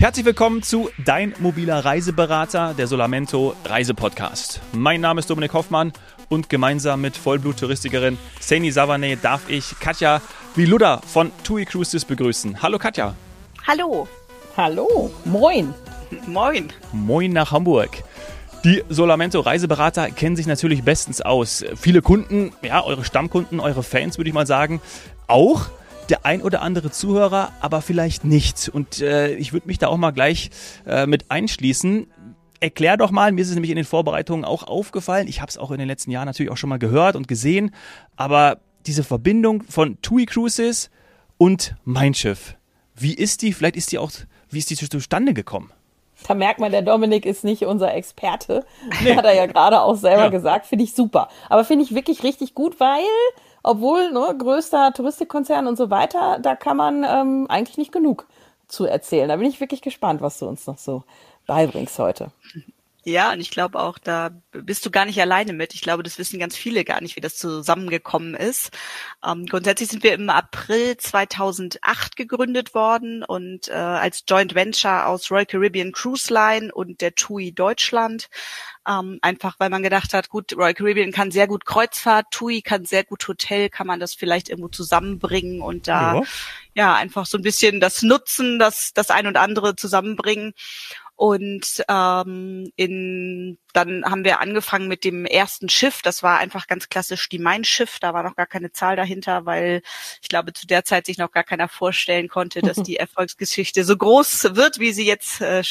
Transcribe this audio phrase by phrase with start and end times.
[0.00, 4.62] Herzlich willkommen zu Dein mobiler Reiseberater, der Solamento Reisepodcast.
[4.72, 5.92] Mein Name ist Dominik Hoffmann
[6.30, 10.22] und gemeinsam mit Vollblut-Touristikerin Saini Savane darf ich Katja
[10.54, 12.62] Viluda von TUI Cruises begrüßen.
[12.62, 13.14] Hallo Katja.
[13.66, 14.08] Hallo.
[14.56, 15.10] Hallo.
[15.26, 15.74] Moin.
[16.26, 16.72] Moin.
[16.92, 18.02] Moin nach Hamburg.
[18.64, 21.62] Die Solamento Reiseberater kennen sich natürlich bestens aus.
[21.76, 24.80] Viele Kunden, ja, eure Stammkunden, eure Fans, würde ich mal sagen,
[25.26, 25.68] auch
[26.10, 28.68] der ein oder andere Zuhörer, aber vielleicht nicht.
[28.68, 30.50] Und äh, ich würde mich da auch mal gleich
[30.86, 32.08] äh, mit einschließen.
[32.60, 35.28] Erklär doch mal, mir ist es nämlich in den Vorbereitungen auch aufgefallen.
[35.28, 37.74] Ich habe es auch in den letzten Jahren natürlich auch schon mal gehört und gesehen.
[38.16, 40.90] Aber diese Verbindung von TUI Cruises
[41.38, 42.56] und Mein Schiff,
[42.94, 43.52] wie ist die?
[43.52, 44.10] Vielleicht ist die auch,
[44.50, 45.72] wie ist die zustande gekommen?
[46.28, 48.66] Da merkt man, der Dominik ist nicht unser Experte.
[49.02, 49.16] Nee.
[49.16, 50.28] Hat er ja gerade auch selber ja.
[50.28, 50.66] gesagt.
[50.66, 51.28] Finde ich super.
[51.48, 53.00] Aber finde ich wirklich richtig gut, weil
[53.62, 58.26] obwohl ne, größter Touristikkonzern und so weiter, da kann man ähm, eigentlich nicht genug
[58.68, 59.28] zu erzählen.
[59.28, 61.04] Da bin ich wirklich gespannt, was du uns noch so
[61.46, 62.30] beibringst heute.
[63.02, 65.72] Ja, und ich glaube auch, da bist du gar nicht alleine mit.
[65.72, 68.76] Ich glaube, das wissen ganz viele gar nicht, wie das zusammengekommen ist.
[69.26, 75.30] Ähm, grundsätzlich sind wir im April 2008 gegründet worden und äh, als Joint Venture aus
[75.30, 78.28] Royal Caribbean Cruise Line und der TUI Deutschland.
[78.86, 82.84] Ähm, einfach weil man gedacht hat, gut, Royal Caribbean kann sehr gut Kreuzfahrt, TUI kann
[82.84, 86.22] sehr gut Hotel, kann man das vielleicht irgendwo zusammenbringen und da ja,
[86.74, 90.54] ja einfach so ein bisschen das Nutzen, das, das ein und andere zusammenbringen.
[91.20, 96.02] Und ähm, in, dann haben wir angefangen mit dem ersten Schiff.
[96.02, 97.98] Das war einfach ganz klassisch die Main-Schiff.
[98.00, 99.82] Da war noch gar keine Zahl dahinter, weil
[100.22, 103.96] ich glaube, zu der Zeit sich noch gar keiner vorstellen konnte, dass die Erfolgsgeschichte so
[103.96, 105.62] groß wird, wie sie jetzt äh,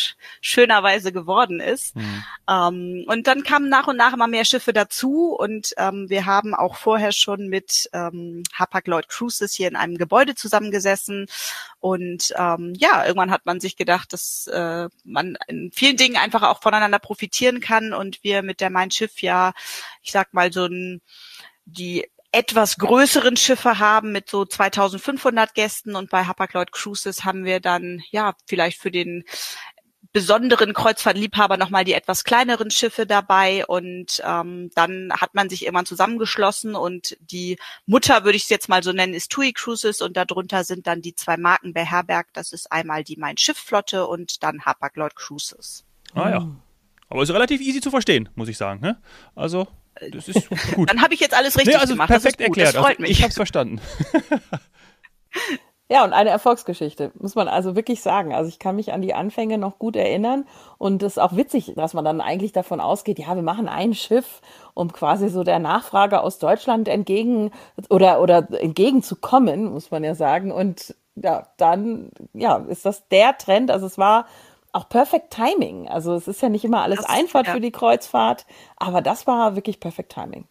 [0.41, 1.95] schönerweise geworden ist.
[1.95, 2.23] Mhm.
[2.49, 5.35] Ähm, und dann kamen nach und nach immer mehr Schiffe dazu.
[5.37, 10.35] Und ähm, wir haben auch vorher schon mit ähm, Hapag-Lloyd Cruises hier in einem Gebäude
[10.35, 11.27] zusammengesessen.
[11.79, 16.43] Und ähm, ja, irgendwann hat man sich gedacht, dass äh, man in vielen Dingen einfach
[16.43, 19.53] auch voneinander profitieren kann und wir mit der Mein Schiff ja,
[20.01, 21.01] ich sag mal so ein,
[21.65, 27.59] die etwas größeren Schiffe haben mit so 2500 Gästen und bei Hapag-Lloyd Cruises haben wir
[27.59, 29.23] dann ja vielleicht für den
[30.11, 35.85] besonderen Kreuzfahrtliebhaber nochmal die etwas kleineren Schiffe dabei und ähm, dann hat man sich irgendwann
[35.85, 40.17] zusammengeschlossen und die Mutter, würde ich es jetzt mal so nennen, ist TUI Cruises und
[40.17, 42.31] darunter sind dann die zwei Marken beherbergt.
[42.33, 45.85] Das ist einmal die Mein Schiff Flotte und dann Hapag-Lloyd Cruises.
[46.15, 46.47] Ah ja,
[47.09, 48.81] aber ist relativ easy zu verstehen, muss ich sagen.
[48.81, 48.97] Ne?
[49.35, 49.67] Also
[50.11, 50.89] das ist gut.
[50.89, 52.09] Dann habe ich jetzt alles richtig nee, also gemacht.
[52.09, 52.75] Perfekt erklärt.
[52.75, 53.11] Das freut also, mich.
[53.11, 53.81] Ich habe es verstanden.
[55.91, 58.31] Ja, und eine Erfolgsgeschichte, muss man also wirklich sagen.
[58.31, 60.45] Also ich kann mich an die Anfänge noch gut erinnern
[60.77, 63.95] und es ist auch witzig, dass man dann eigentlich davon ausgeht, ja, wir machen ein
[63.95, 64.41] Schiff,
[64.75, 67.49] um quasi so der Nachfrage aus Deutschland entgegen
[67.89, 70.51] oder, oder entgegenzukommen, muss man ja sagen.
[70.51, 73.71] Und ja, dann, ja, ist das der Trend.
[73.71, 74.27] Also es war
[74.71, 75.87] auch Perfect Timing.
[75.87, 77.53] Also es ist ja nicht immer alles das, einfach ja.
[77.53, 78.45] für die Kreuzfahrt,
[78.77, 80.47] aber das war wirklich Perfect Timing.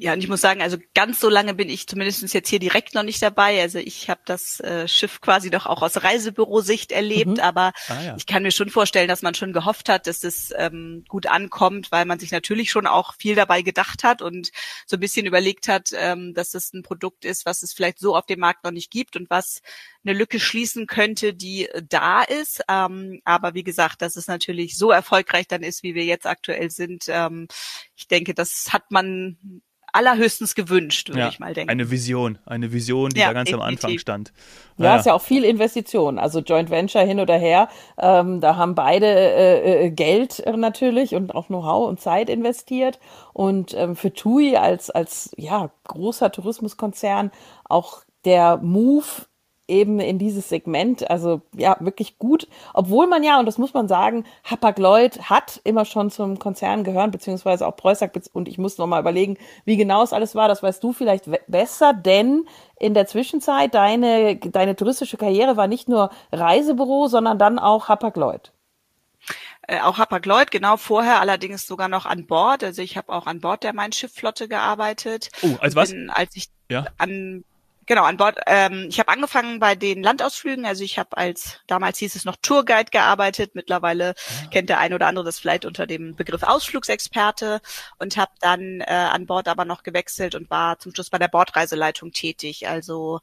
[0.00, 2.94] Ja, und ich muss sagen, also ganz so lange bin ich zumindest jetzt hier direkt
[2.94, 3.60] noch nicht dabei.
[3.60, 7.40] Also ich habe das äh, Schiff quasi doch auch aus Reisebürosicht erlebt, mhm.
[7.40, 8.14] aber ah, ja.
[8.16, 11.92] ich kann mir schon vorstellen, dass man schon gehofft hat, dass es ähm, gut ankommt,
[11.92, 14.50] weil man sich natürlich schon auch viel dabei gedacht hat und
[14.86, 18.16] so ein bisschen überlegt hat, ähm, dass es ein Produkt ist, was es vielleicht so
[18.16, 19.62] auf dem Markt noch nicht gibt und was
[20.04, 22.62] eine Lücke schließen könnte, die da ist.
[22.68, 26.70] Ähm, aber wie gesagt, dass es natürlich so erfolgreich dann ist, wie wir jetzt aktuell
[26.70, 27.04] sind.
[27.08, 27.48] Ähm,
[27.96, 31.70] ich denke, das hat man allerhöchstens gewünscht, würde ja, ich mal denken.
[31.70, 33.62] Eine Vision, eine Vision, die ja, da ganz definitiv.
[33.62, 34.32] am Anfang stand.
[34.78, 36.18] Ja, ja, ist ja auch viel Investition.
[36.18, 41.34] Also Joint Venture hin oder her, ähm, da haben beide äh, äh Geld natürlich und
[41.34, 42.98] auch Know-how und Zeit investiert.
[43.32, 47.30] Und ähm, für TUI als, als ja, großer Tourismuskonzern
[47.64, 49.04] auch der Move
[49.68, 53.88] eben in dieses Segment, also ja, wirklich gut, obwohl man ja, und das muss man
[53.88, 58.86] sagen, Hapag-Lloyd hat immer schon zum Konzern gehören, beziehungsweise auch Preußack, und ich muss noch
[58.86, 62.46] mal überlegen, wie genau es alles war, das weißt du vielleicht besser, denn
[62.78, 68.52] in der Zwischenzeit, deine, deine touristische Karriere war nicht nur Reisebüro, sondern dann auch Hapag-Lloyd.
[69.66, 72.62] Äh, auch Hapag-Lloyd, genau vorher allerdings sogar noch an Bord.
[72.62, 75.30] Also ich habe auch an Bord der Mein Schiff-Flotte gearbeitet.
[75.42, 75.90] Oh, als was?
[75.90, 76.86] Bin, als ich ja.
[76.98, 77.44] an
[77.86, 78.38] Genau, an Bord.
[78.46, 80.66] Ähm, ich habe angefangen bei den Landausflügen.
[80.66, 83.54] Also ich habe als damals hieß es noch Tourguide gearbeitet.
[83.54, 84.48] Mittlerweile ja.
[84.50, 87.60] kennt der ein oder andere das vielleicht unter dem Begriff Ausflugsexperte
[87.98, 91.28] und habe dann äh, an Bord aber noch gewechselt und war zum Schluss bei der
[91.28, 92.68] Bordreiseleitung tätig.
[92.68, 93.20] Also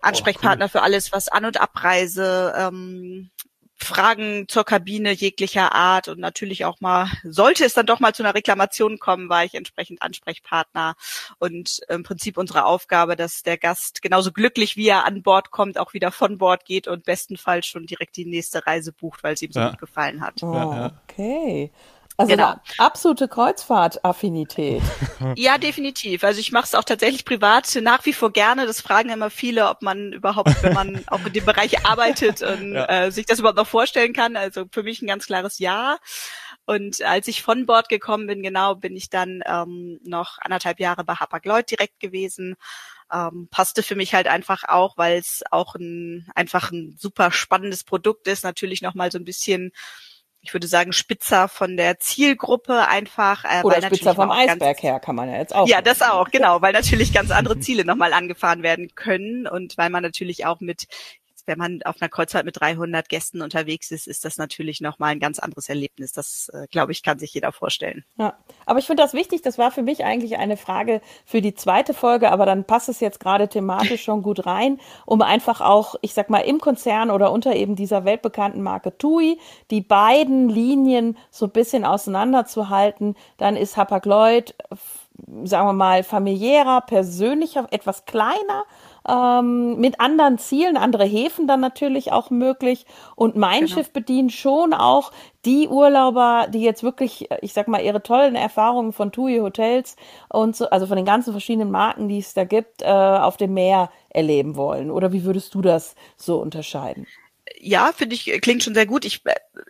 [0.00, 0.70] Ansprechpartner oh, cool.
[0.70, 3.30] für alles, was An- und Abreise, ähm,
[3.80, 8.22] Fragen zur Kabine jeglicher Art und natürlich auch mal, sollte es dann doch mal zu
[8.22, 10.94] einer Reklamation kommen, war ich entsprechend Ansprechpartner
[11.38, 15.78] und im Prinzip unsere Aufgabe, dass der Gast genauso glücklich wie er an Bord kommt,
[15.78, 19.42] auch wieder von Bord geht und bestenfalls schon direkt die nächste Reise bucht, weil es
[19.42, 19.70] ihm so ja.
[19.70, 20.42] gut gefallen hat.
[20.42, 21.70] Oh, okay.
[22.20, 22.48] Also genau.
[22.48, 24.82] eine absolute Kreuzfahrt-Affinität.
[25.36, 26.24] Ja, definitiv.
[26.24, 28.66] Also ich mache es auch tatsächlich privat nach wie vor gerne.
[28.66, 32.74] Das fragen immer viele, ob man überhaupt, wenn man auch in dem Bereich arbeitet, und,
[32.74, 33.06] ja.
[33.06, 34.36] äh, sich das überhaupt noch vorstellen kann.
[34.36, 35.98] Also für mich ein ganz klares Ja.
[36.66, 41.04] Und als ich von Bord gekommen bin, genau, bin ich dann ähm, noch anderthalb Jahre
[41.04, 42.56] bei Hapag-Lloyd direkt gewesen.
[43.12, 47.84] Ähm, passte für mich halt einfach auch, weil es auch ein einfach ein super spannendes
[47.84, 48.44] Produkt ist.
[48.44, 49.72] Natürlich noch mal so ein bisschen
[50.40, 53.44] ich würde sagen, spitzer von der Zielgruppe einfach.
[53.44, 55.68] Äh, Oder spitzer vom Eisberg her, kann man ja jetzt auch.
[55.68, 59.90] Ja, das auch, genau, weil natürlich ganz andere Ziele nochmal angefahren werden können und weil
[59.90, 60.86] man natürlich auch mit
[61.48, 65.18] wenn man auf einer Kreuzfahrt mit 300 Gästen unterwegs ist, ist das natürlich nochmal ein
[65.18, 66.12] ganz anderes Erlebnis.
[66.12, 68.04] Das, äh, glaube ich, kann sich jeder vorstellen.
[68.18, 68.34] Ja,
[68.66, 69.42] aber ich finde das wichtig.
[69.42, 73.00] Das war für mich eigentlich eine Frage für die zweite Folge, aber dann passt es
[73.00, 77.32] jetzt gerade thematisch schon gut rein, um einfach auch, ich sag mal, im Konzern oder
[77.32, 79.38] unter eben dieser weltbekannten Marke TUI
[79.70, 83.16] die beiden Linien so ein bisschen auseinanderzuhalten.
[83.38, 84.54] Dann ist Hapag-Lloyd
[85.44, 88.64] sagen wir mal, familiärer, persönlicher, etwas kleiner
[89.06, 92.86] ähm, mit anderen Zielen, andere Häfen dann natürlich auch möglich.
[93.16, 93.74] Und mein genau.
[93.74, 95.12] Schiff bedient schon auch
[95.44, 99.96] die Urlauber, die jetzt wirklich, ich sag mal, ihre tollen Erfahrungen von TUI Hotels
[100.28, 103.54] und so, also von den ganzen verschiedenen Marken, die es da gibt, äh, auf dem
[103.54, 104.90] Meer erleben wollen.
[104.90, 107.06] Oder wie würdest du das so unterscheiden?
[107.60, 109.04] Ja, finde ich, klingt schon sehr gut.
[109.04, 109.22] Ich,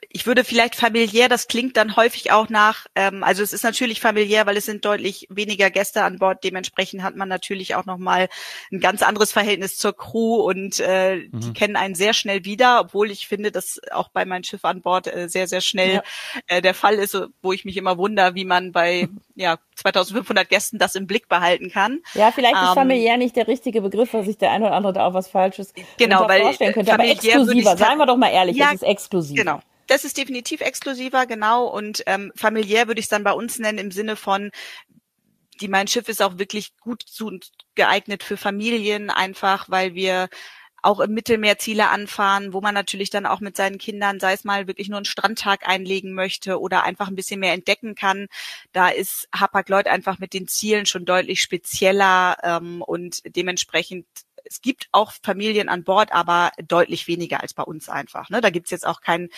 [0.09, 4.01] ich würde vielleicht familiär, das klingt dann häufig auch nach, ähm, also es ist natürlich
[4.01, 6.45] familiär, weil es sind deutlich weniger Gäste an Bord.
[6.45, 8.29] Dementsprechend hat man natürlich auch nochmal
[8.73, 11.41] ein ganz anderes Verhältnis zur Crew und äh, mhm.
[11.41, 14.83] die kennen einen sehr schnell wieder, obwohl ich finde, dass auch bei meinem Schiff an
[14.83, 16.03] Bord äh, sehr, sehr schnell ja.
[16.47, 20.79] äh, der Fall ist, wo ich mich immer wundere, wie man bei ja, 2500 Gästen
[20.79, 22.01] das im Blick behalten kann.
[22.15, 24.93] Ja, vielleicht ist ähm, familiär nicht der richtige Begriff, weil sich der eine oder andere
[24.93, 26.93] da auch was Falsches genau, weil vorstellen könnte.
[26.93, 29.37] Aber exklusiver, seien wir doch mal ehrlich, ja, es ist exklusiv.
[29.37, 29.61] Genau.
[29.87, 31.67] Das ist definitiv exklusiver, genau.
[31.67, 34.51] Und ähm, familiär würde ich es dann bei uns nennen im Sinne von,
[35.61, 37.39] die mein Schiff ist auch wirklich gut zu,
[37.75, 40.29] geeignet für Familien, einfach weil wir
[40.83, 44.45] auch im Mittelmeer Ziele anfahren, wo man natürlich dann auch mit seinen Kindern, sei es
[44.45, 48.29] mal wirklich nur einen Strandtag einlegen möchte oder einfach ein bisschen mehr entdecken kann.
[48.73, 54.07] Da ist Hapag-Lloyd einfach mit den Zielen schon deutlich spezieller ähm, und dementsprechend
[54.45, 58.31] es gibt auch Familien an Bord, aber deutlich weniger als bei uns einfach.
[58.31, 58.41] Ne?
[58.41, 59.29] Da gibt's jetzt auch kein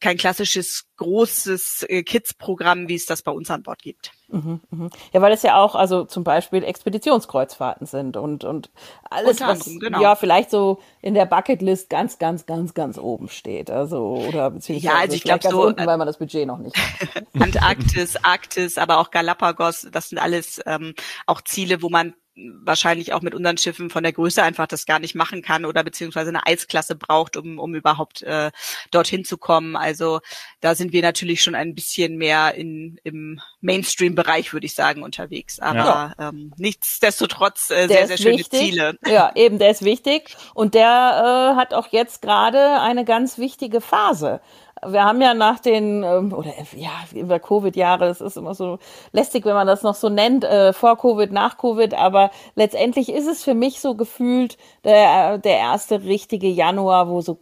[0.00, 4.12] kein klassisches großes äh, Kids-Programm, wie es das bei uns an Bord gibt.
[4.28, 4.90] Mhm, mhm.
[5.12, 8.70] Ja, weil es ja auch also zum Beispiel Expeditionskreuzfahrten sind und und
[9.10, 10.00] alles, was genau.
[10.00, 13.70] ja vielleicht so in der Bucketlist ganz, ganz, ganz, ganz oben steht.
[13.70, 16.76] Also oder beziehungsweise ja, also ich glaube so, unten, weil man das Budget noch nicht
[16.76, 17.24] hat.
[17.40, 20.94] Antarktis, Arktis, aber auch Galapagos, das sind alles ähm,
[21.26, 22.14] auch Ziele, wo man
[22.62, 25.84] wahrscheinlich auch mit unseren Schiffen von der Größe einfach das gar nicht machen kann oder
[25.84, 28.50] beziehungsweise eine Eisklasse braucht, um, um überhaupt äh,
[28.90, 29.76] dorthin zu kommen.
[29.76, 30.20] Also
[30.60, 35.58] da sind wir natürlich schon ein bisschen mehr in, im Mainstream-Bereich, würde ich sagen, unterwegs.
[35.58, 36.28] Aber ja.
[36.28, 38.60] ähm, nichtsdestotrotz äh, sehr, sehr schöne wichtig.
[38.60, 38.96] Ziele.
[39.10, 40.36] Ja, eben, der ist wichtig.
[40.54, 44.40] Und der äh, hat auch jetzt gerade eine ganz wichtige Phase
[44.86, 48.78] wir haben ja nach den, ähm, oder ja, über Covid-Jahre, das ist immer so
[49.12, 53.26] lästig, wenn man das noch so nennt, äh, vor Covid, nach Covid, aber letztendlich ist
[53.26, 57.38] es für mich so gefühlt der, der erste richtige Januar, wo so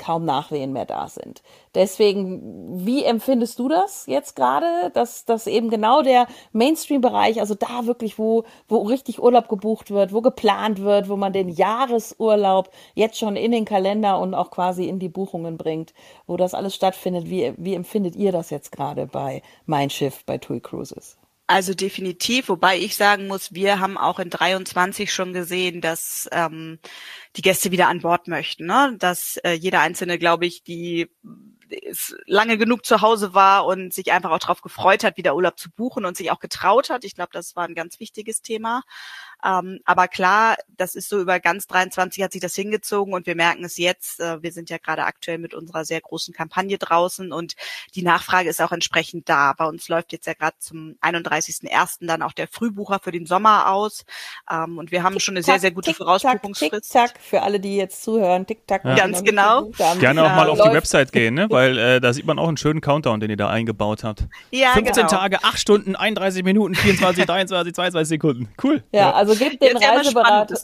[0.00, 1.42] kaum Nachwehen mehr da sind.
[1.74, 7.86] Deswegen, wie empfindest du das jetzt gerade, dass, dass eben genau der Mainstream-Bereich, also da
[7.86, 13.18] wirklich, wo, wo richtig Urlaub gebucht wird, wo geplant wird, wo man den Jahresurlaub jetzt
[13.18, 15.94] schon in den Kalender und auch quasi in die Buchungen bringt,
[16.26, 20.38] wo das alles stattfindet, wie, wie empfindet ihr das jetzt gerade bei Mein Schiff, bei
[20.38, 21.19] TUI Cruises?
[21.50, 26.78] Also definitiv, wobei ich sagen muss, wir haben auch in 23 schon gesehen, dass ähm,
[27.34, 28.66] die Gäste wieder an Bord möchten.
[28.66, 28.94] Ne?
[29.00, 31.10] Dass äh, jeder Einzelne, glaube ich, die
[32.26, 35.70] lange genug zu Hause war und sich einfach auch darauf gefreut hat, wieder Urlaub zu
[35.70, 37.04] buchen und sich auch getraut hat.
[37.04, 38.82] Ich glaube, das war ein ganz wichtiges Thema.
[39.44, 43.34] Ähm, aber klar, das ist so über ganz 23 hat sich das hingezogen und wir
[43.34, 44.20] merken es jetzt.
[44.20, 47.54] Äh, wir sind ja gerade aktuell mit unserer sehr großen Kampagne draußen und
[47.94, 49.54] die Nachfrage ist auch entsprechend da.
[49.54, 52.06] Bei uns läuft jetzt ja gerade zum 31.01.
[52.06, 54.04] dann auch der Frühbucher für den Sommer aus
[54.50, 56.92] ähm, und wir haben Tick, schon eine sehr, sehr gute Vorausbuchungsfrist.
[56.92, 58.46] Tick, für alle, die jetzt zuhören.
[58.46, 58.84] Tick, tack.
[58.84, 58.94] Ja.
[58.94, 59.70] Ganz genau.
[59.98, 61.48] Gerne auch mal auf die Website gehen, ne?
[61.60, 64.26] Weil äh, da sieht man auch einen schönen Countdown, den ihr da eingebaut habt.
[64.50, 65.08] Ja, 15 genau.
[65.08, 68.48] Tage, 8 Stunden, 31 Minuten, 24, 23, 22 Sekunden.
[68.62, 68.82] Cool.
[68.92, 70.58] Ja, also gebt den Reiseberater,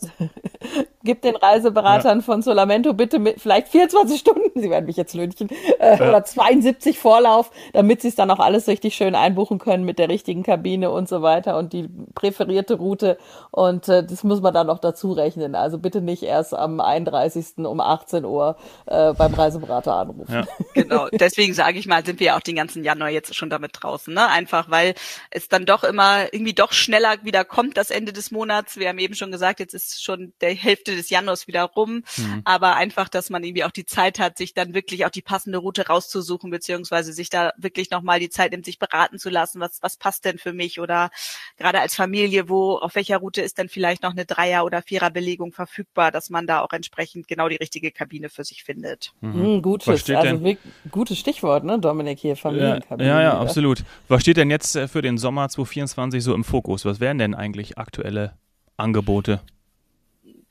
[1.07, 2.23] gib den Reiseberatern ja.
[2.23, 5.49] von Solamento bitte mit vielleicht 24 Stunden, sie werden mich jetzt lünchen,
[5.79, 6.09] äh, ja.
[6.09, 10.11] oder 72 Vorlauf, damit sie es dann auch alles richtig schön einbuchen können mit der
[10.11, 13.17] richtigen Kabine und so weiter und die präferierte Route.
[13.51, 15.55] Und äh, das muss man dann noch dazu rechnen.
[15.55, 17.59] Also bitte nicht erst am 31.
[17.59, 20.33] um 18 Uhr äh, beim Reiseberater anrufen.
[20.33, 20.45] Ja.
[20.75, 23.71] Genau, deswegen sage ich mal, sind wir ja auch den ganzen Januar jetzt schon damit
[23.75, 24.13] draußen.
[24.13, 24.29] Ne?
[24.29, 24.95] Einfach weil
[25.31, 28.77] es dann doch immer irgendwie doch schneller wieder kommt, das Ende des Monats.
[28.77, 32.03] Wir haben eben schon gesagt, jetzt ist schon der Hälfte des Januars wieder rum.
[32.17, 32.43] Mhm.
[32.45, 35.59] Aber einfach, dass man irgendwie auch die Zeit hat, sich dann wirklich auch die passende
[35.59, 39.83] Route rauszusuchen, beziehungsweise sich da wirklich nochmal die Zeit nimmt, sich beraten zu lassen, was,
[39.83, 41.11] was passt denn für mich oder
[41.57, 45.53] gerade als Familie, wo, auf welcher Route ist denn vielleicht noch eine Dreier- oder Vierer-Belegung
[45.53, 49.13] verfügbar, dass man da auch entsprechend genau die richtige Kabine für sich findet.
[49.21, 49.35] Mhm.
[49.35, 50.59] Hm, gutes, also denn?
[50.91, 53.09] gutes Stichwort, ne, Dominik, hier Familienkabine.
[53.09, 53.85] Ja, ja, ja, absolut.
[54.09, 56.85] Was steht denn jetzt äh, für den Sommer 2024 so im Fokus?
[56.85, 58.35] Was wären denn eigentlich aktuelle
[58.77, 59.41] Angebote?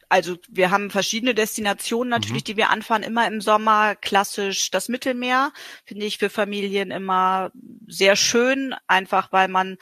[0.10, 2.46] Also wir haben verschiedene Destinationen natürlich, mhm.
[2.46, 3.96] die wir anfahren, immer im Sommer.
[3.96, 5.52] Klassisch das Mittelmeer
[5.86, 7.52] finde ich für Familien immer
[7.88, 9.78] sehr schön, einfach weil man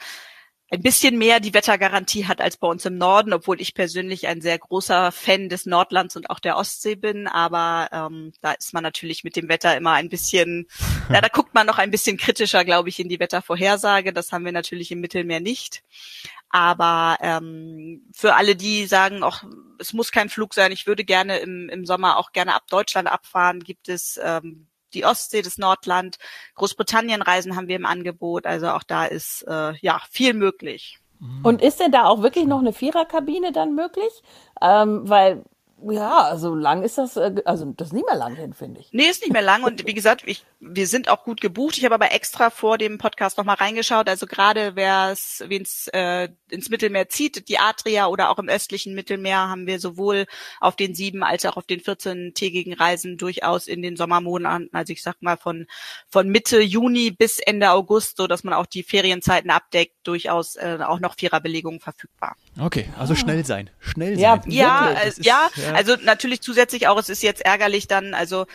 [0.74, 4.40] ein bisschen mehr die Wettergarantie hat als bei uns im Norden, obwohl ich persönlich ein
[4.40, 7.28] sehr großer Fan des Nordlands und auch der Ostsee bin.
[7.28, 10.66] Aber ähm, da ist man natürlich mit dem Wetter immer ein bisschen,
[11.10, 14.12] ja, da guckt man noch ein bisschen kritischer, glaube ich, in die Wettervorhersage.
[14.12, 15.82] Das haben wir natürlich im Mittelmeer nicht.
[16.50, 19.44] Aber ähm, für alle, die sagen, auch
[19.78, 23.08] es muss kein Flug sein, ich würde gerne im, im Sommer auch gerne ab Deutschland
[23.08, 26.18] abfahren, gibt es ähm, die Ostsee, das Nordland,
[26.54, 28.46] Großbritannien-Reisen haben wir im Angebot.
[28.46, 30.98] Also auch da ist äh, ja viel möglich.
[31.42, 34.22] Und ist denn da auch wirklich noch eine Viererkabine dann möglich?
[34.60, 35.44] Ähm, weil
[35.90, 38.90] ja, also lang ist das, äh, also das ist nicht mehr lang hin, finde ich.
[38.92, 41.78] Nee, ist nicht mehr lang und wie gesagt, ich, wir sind auch gut gebucht.
[41.78, 44.08] Ich habe aber extra vor dem Podcast nochmal reingeschaut.
[44.08, 48.48] Also gerade wer es, wen es äh, ins Mittelmeer zieht, die Adria oder auch im
[48.48, 50.26] östlichen Mittelmeer haben wir sowohl
[50.60, 55.02] auf den sieben als auch auf den 14-tägigen Reisen durchaus in den Sommermonaten, also ich
[55.02, 55.66] sag mal von,
[56.08, 60.78] von Mitte Juni bis Ende August, so dass man auch die Ferienzeiten abdeckt, durchaus äh,
[60.80, 62.36] auch noch Viererbelegungen verfügbar.
[62.58, 64.50] Okay, also schnell sein, schnell ja, sein.
[64.50, 68.46] Ja, äh, ja, ja, also natürlich zusätzlich auch, es ist jetzt ärgerlich dann, also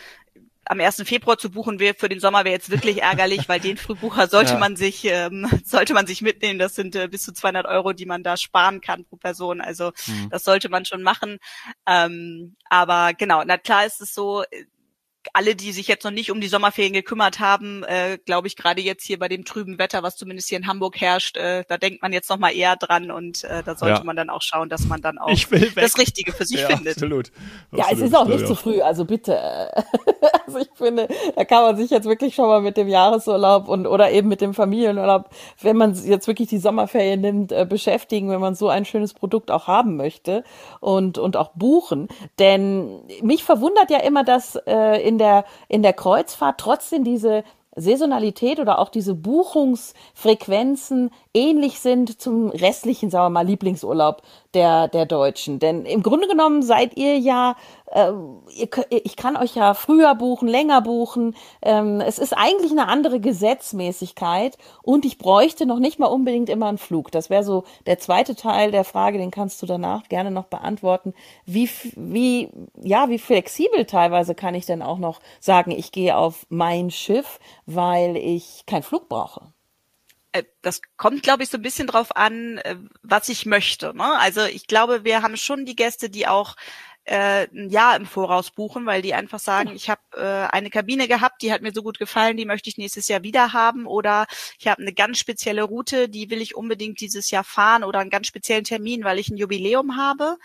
[0.70, 1.02] am 1.
[1.04, 4.52] Februar zu buchen wäre für den Sommer wäre jetzt wirklich ärgerlich, weil den Frühbucher sollte
[4.52, 4.58] ja.
[4.58, 6.58] man sich ähm, sollte man sich mitnehmen.
[6.58, 9.60] Das sind äh, bis zu 200 Euro, die man da sparen kann pro Person.
[9.60, 10.28] Also mhm.
[10.30, 11.38] das sollte man schon machen.
[11.86, 14.44] Ähm, aber genau, na klar ist es so
[15.32, 18.80] alle, die sich jetzt noch nicht um die Sommerferien gekümmert haben, äh, glaube ich, gerade
[18.80, 22.02] jetzt hier bei dem trüben Wetter, was zumindest hier in Hamburg herrscht, äh, da denkt
[22.02, 24.04] man jetzt noch mal eher dran und äh, da sollte ja.
[24.04, 25.30] man dann auch schauen, dass man dann auch
[25.74, 26.96] das Richtige für sich ja, findet.
[26.96, 27.30] Absolut.
[27.70, 27.78] absolut.
[27.78, 28.46] Ja, es ist auch nicht ja.
[28.46, 29.38] zu früh, also bitte.
[30.46, 33.86] also ich finde, da kann man sich jetzt wirklich schon mal mit dem Jahresurlaub und
[33.86, 38.40] oder eben mit dem Familienurlaub, wenn man jetzt wirklich die Sommerferien nimmt, äh, beschäftigen, wenn
[38.40, 40.44] man so ein schönes Produkt auch haben möchte
[40.80, 42.08] und und auch buchen.
[42.38, 47.42] Denn mich verwundert ja immer, dass äh, in der, in der Kreuzfahrt trotzdem diese
[47.74, 54.22] Saisonalität oder auch diese Buchungsfrequenzen ähnlich sind zum restlichen, sagen wir mal, Lieblingsurlaub
[54.54, 55.60] der, der Deutschen.
[55.60, 57.56] Denn im Grunde genommen seid ihr ja,
[57.86, 58.10] äh,
[58.56, 61.36] ihr, ich kann euch ja früher buchen, länger buchen.
[61.62, 66.66] Ähm, es ist eigentlich eine andere Gesetzmäßigkeit und ich bräuchte noch nicht mal unbedingt immer
[66.66, 67.12] einen Flug.
[67.12, 71.14] Das wäre so der zweite Teil der Frage, den kannst du danach gerne noch beantworten.
[71.46, 72.48] Wie, wie,
[72.82, 77.38] ja, wie flexibel teilweise kann ich denn auch noch sagen, ich gehe auf mein Schiff,
[77.66, 79.52] weil ich keinen Flug brauche?
[80.32, 83.94] Äh, das kommt, glaube ich, so ein bisschen drauf an, äh, was ich möchte.
[83.96, 84.18] Ne?
[84.18, 86.56] Also ich glaube, wir haben schon die Gäste, die auch
[87.04, 91.08] äh, ein Jahr im Voraus buchen, weil die einfach sagen, ich habe äh, eine Kabine
[91.08, 94.26] gehabt, die hat mir so gut gefallen, die möchte ich nächstes Jahr wieder haben oder
[94.58, 98.10] ich habe eine ganz spezielle Route, die will ich unbedingt dieses Jahr fahren oder einen
[98.10, 100.36] ganz speziellen Termin, weil ich ein Jubiläum habe.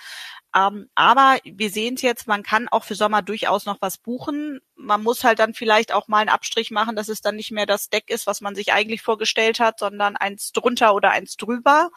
[0.56, 4.62] Ähm, aber wir sehen es jetzt, man kann auch für Sommer durchaus noch was buchen.
[4.76, 7.66] Man muss halt dann vielleicht auch mal einen Abstrich machen, dass es dann nicht mehr
[7.66, 11.90] das Deck ist, was man sich eigentlich vorgestellt hat, sondern eins drunter oder eins drüber.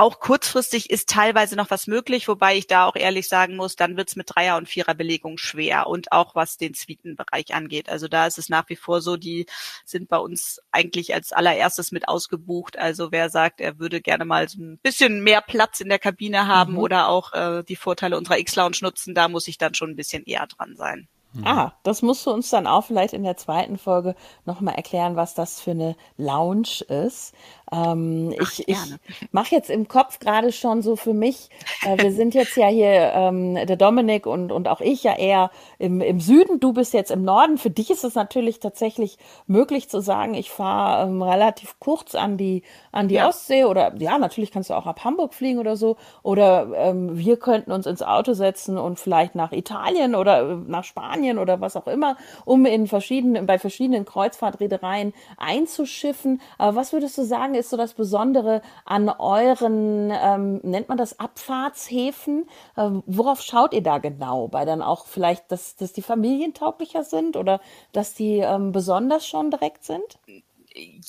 [0.00, 3.96] Auch kurzfristig ist teilweise noch was möglich, wobei ich da auch ehrlich sagen muss, dann
[3.96, 7.88] wird's mit Dreier- und Viererbelegung schwer und auch was den Suitenbereich angeht.
[7.88, 9.46] Also da ist es nach wie vor so, die
[9.84, 12.78] sind bei uns eigentlich als allererstes mit ausgebucht.
[12.78, 16.46] Also wer sagt, er würde gerne mal so ein bisschen mehr Platz in der Kabine
[16.46, 16.78] haben mhm.
[16.78, 20.22] oder auch äh, die Vorteile unserer X-Lounge nutzen, da muss ich dann schon ein bisschen
[20.22, 21.08] eher dran sein.
[21.32, 21.46] Mhm.
[21.46, 24.14] Ah, das musst du uns dann auch vielleicht in der zweiten Folge
[24.44, 27.34] nochmal erklären, was das für eine Lounge ist.
[27.72, 28.76] Ähm, Ach, ich ich
[29.32, 31.50] mache jetzt im Kopf gerade schon so für mich,
[31.84, 35.50] äh, wir sind jetzt ja hier, ähm, der Dominik und, und auch ich ja eher
[35.78, 37.58] im, im Süden, du bist jetzt im Norden.
[37.58, 42.36] Für dich ist es natürlich tatsächlich möglich zu sagen, ich fahre ähm, relativ kurz an
[42.36, 43.28] die, an die ja.
[43.28, 45.96] Ostsee oder ja, natürlich kannst du auch ab Hamburg fliegen oder so.
[46.22, 50.84] Oder ähm, wir könnten uns ins Auto setzen und vielleicht nach Italien oder äh, nach
[50.84, 56.40] Spanien oder was auch immer, um in verschiedenen, bei verschiedenen Kreuzfahrtreedereien einzuschiffen.
[56.56, 61.18] Aber was würdest du sagen, ist so das Besondere an euren, ähm, nennt man das
[61.18, 62.48] Abfahrtshäfen?
[62.76, 64.48] Ähm, worauf schaut ihr da genau?
[64.48, 67.60] Bei dann auch vielleicht, dass, dass die familientauglicher sind oder
[67.92, 70.18] dass die ähm, besonders schon direkt sind?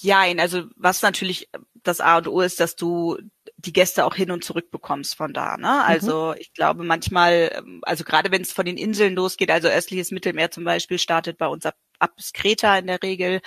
[0.01, 1.49] Ja, also was natürlich
[1.83, 3.17] das A und O ist, dass du
[3.57, 5.57] die Gäste auch hin und zurück bekommst von da.
[5.57, 5.67] Ne?
[5.67, 5.83] Mhm.
[5.85, 6.35] Also mhm.
[6.39, 10.51] ich glaube manchmal, ähm, also gerade wenn es von den Inseln losgeht, also östliches Mittelmeer
[10.51, 13.41] zum Beispiel startet bei uns ab ab bis Kreta in der Regel.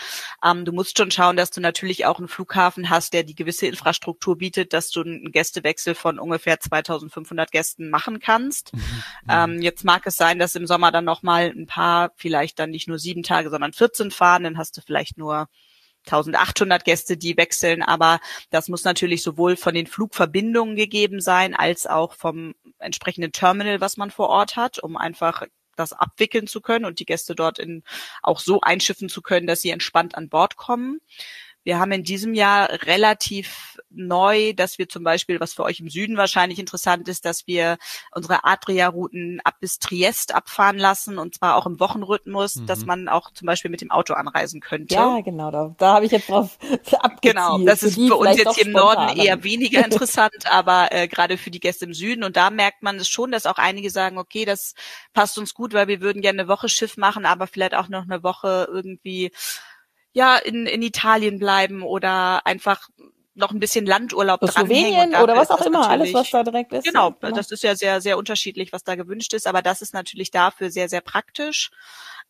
[0.45, 3.67] Ähm, du musst schon schauen, dass du natürlich auch einen Flughafen hast, der die gewisse
[3.67, 8.75] Infrastruktur bietet, dass du einen Gästewechsel von ungefähr 2500 Gästen machen kannst.
[8.75, 9.03] Mhm.
[9.29, 12.89] Ähm, jetzt mag es sein, dass im Sommer dann nochmal ein paar, vielleicht dann nicht
[12.89, 15.49] nur sieben Tage, sondern 14 fahren, dann hast du vielleicht nur
[16.07, 18.19] 1800 Gäste, die wechseln, aber
[18.51, 23.97] das muss natürlich sowohl von den Flugverbindungen gegeben sein, als auch vom entsprechenden Terminal, was
[23.97, 25.45] man vor Ort hat, um einfach
[25.77, 27.83] das abwickeln zu können und die Gäste dort in,
[28.23, 31.01] auch so einschiffen zu können, dass sie entspannt an Bord kommen.
[31.65, 35.89] Wir haben in diesem Jahr relativ neu, dass wir zum Beispiel, was für euch im
[35.89, 37.79] Süden wahrscheinlich interessant ist, dass wir
[38.15, 42.67] unsere Adria-Routen ab bis Triest abfahren lassen und zwar auch im Wochenrhythmus, mhm.
[42.67, 44.95] dass man auch zum Beispiel mit dem Auto anreisen könnte.
[44.95, 46.59] Ja, genau, da, da habe ich jetzt drauf
[46.99, 47.21] abgezielt.
[47.23, 51.39] Genau, das ist für uns jetzt hier im Norden eher weniger interessant, aber äh, gerade
[51.39, 54.19] für die Gäste im Süden und da merkt man es schon, dass auch einige sagen,
[54.19, 54.75] okay, das
[55.13, 58.03] passt uns gut, weil wir würden gerne eine Woche Schiff machen, aber vielleicht auch noch
[58.03, 59.31] eine Woche irgendwie
[60.13, 62.89] ja in, in Italien bleiben oder einfach
[63.35, 65.15] noch ein bisschen Landurlaub dranhängen.
[65.15, 66.85] oder was auch immer, alles was da direkt ist.
[66.85, 69.95] Genau, genau, das ist ja sehr, sehr unterschiedlich, was da gewünscht ist, aber das ist
[69.95, 71.71] natürlich dafür sehr, sehr praktisch.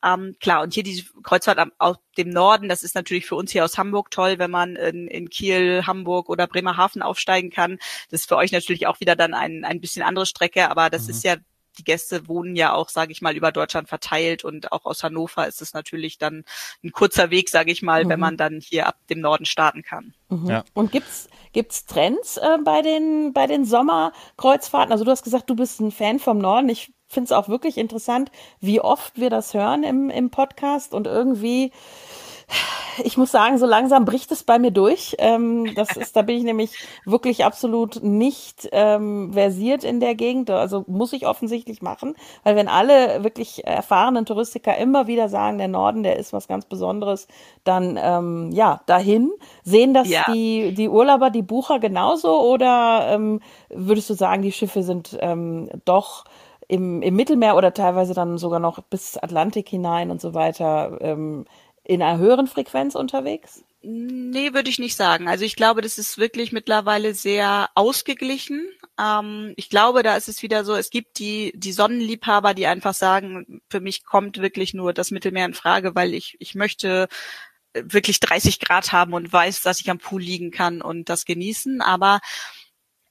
[0.05, 3.53] Ähm, klar, und hier die Kreuzfahrt am, aus dem Norden, das ist natürlich für uns
[3.53, 7.79] hier aus Hamburg toll, wenn man in, in Kiel, Hamburg oder Bremerhaven aufsteigen kann.
[8.11, 11.05] Das ist für euch natürlich auch wieder dann ein, ein bisschen andere Strecke, aber das
[11.05, 11.11] mhm.
[11.11, 11.37] ist ja
[11.79, 15.47] die Gäste wohnen ja auch, sage ich mal, über Deutschland verteilt und auch aus Hannover
[15.47, 16.45] ist es natürlich dann
[16.85, 18.09] ein kurzer Weg, sage ich mal, mhm.
[18.11, 20.15] wenn man dann hier ab dem Norden starten kann.
[20.29, 20.49] Mhm.
[20.49, 20.65] Ja.
[20.75, 24.93] Und gibt's gibt's Trends äh, bei den bei den Sommerkreuzfahrten?
[24.93, 26.69] Also du hast gesagt, du bist ein Fan vom Norden.
[26.69, 31.07] Ich finde es auch wirklich interessant, wie oft wir das hören im im Podcast und
[31.07, 31.73] irgendwie
[33.05, 35.17] ich muss sagen, so langsam bricht es bei mir durch.
[35.19, 36.73] Ähm, das ist, da bin ich nämlich
[37.05, 40.51] wirklich absolut nicht ähm, versiert in der Gegend.
[40.51, 45.69] Also muss ich offensichtlich machen, weil wenn alle wirklich erfahrenen Touristiker immer wieder sagen, der
[45.69, 47.29] Norden, der ist was ganz Besonderes,
[47.65, 49.31] dann ähm, ja dahin.
[49.65, 50.25] Sehen das ja.
[50.33, 55.71] die die Urlauber, die Bucher genauso oder ähm, würdest du sagen, die Schiffe sind ähm,
[55.85, 56.25] doch
[56.69, 61.45] im, im Mittelmeer oder teilweise dann sogar noch bis Atlantik hinein und so weiter ähm,
[61.85, 63.65] in einer höheren Frequenz unterwegs?
[63.85, 65.29] Nee, würde ich nicht sagen.
[65.29, 68.65] Also ich glaube, das ist wirklich mittlerweile sehr ausgeglichen.
[68.99, 72.95] Ähm, ich glaube, da ist es wieder so, es gibt die, die Sonnenliebhaber, die einfach
[72.95, 77.09] sagen, für mich kommt wirklich nur das Mittelmeer in Frage, weil ich, ich möchte
[77.75, 81.81] wirklich 30 Grad haben und weiß, dass ich am Pool liegen kann und das genießen.
[81.81, 82.21] Aber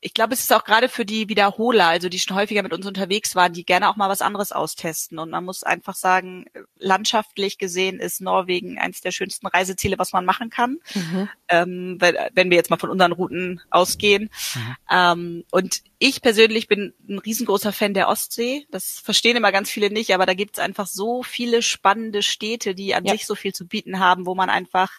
[0.04, 2.88] ich glaube, es ist auch gerade für die Wiederholer, also die schon häufiger mit uns
[2.88, 5.20] unterwegs waren, die gerne auch mal was anderes austesten.
[5.20, 6.46] Und man muss einfach sagen,
[6.80, 10.80] landschaftlich gesehen ist Norwegen eines der schönsten Reiseziele, was man machen kann.
[10.96, 11.30] Mhm.
[11.50, 11.98] Ähm,
[12.34, 14.32] wenn wir jetzt mal von unseren Routen ausgehen.
[14.56, 14.76] Mhm.
[14.90, 18.66] Ähm, und ich persönlich bin ein riesengroßer Fan der Ostsee.
[18.72, 22.74] Das verstehen immer ganz viele nicht, aber da gibt es einfach so viele spannende Städte,
[22.74, 23.12] die an ja.
[23.12, 24.90] sich so viel zu bieten haben, wo man einfach